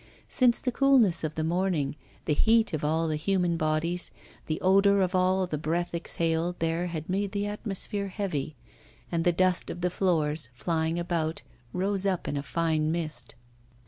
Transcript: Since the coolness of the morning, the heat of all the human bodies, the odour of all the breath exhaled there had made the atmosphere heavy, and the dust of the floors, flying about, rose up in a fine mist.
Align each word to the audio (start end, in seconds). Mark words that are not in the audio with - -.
Since 0.29 0.59
the 0.59 0.71
coolness 0.71 1.23
of 1.23 1.35
the 1.35 1.43
morning, 1.43 1.95
the 2.25 2.33
heat 2.33 2.73
of 2.73 2.83
all 2.83 3.07
the 3.07 3.17
human 3.17 3.55
bodies, 3.55 4.09
the 4.47 4.59
odour 4.59 4.99
of 4.99 5.13
all 5.13 5.45
the 5.45 5.59
breath 5.59 5.93
exhaled 5.93 6.55
there 6.57 6.87
had 6.87 7.07
made 7.07 7.33
the 7.33 7.45
atmosphere 7.45 8.07
heavy, 8.07 8.55
and 9.11 9.23
the 9.25 9.31
dust 9.31 9.69
of 9.69 9.81
the 9.81 9.91
floors, 9.91 10.49
flying 10.55 10.97
about, 10.97 11.43
rose 11.71 12.07
up 12.07 12.27
in 12.27 12.35
a 12.35 12.41
fine 12.41 12.91
mist. 12.91 13.35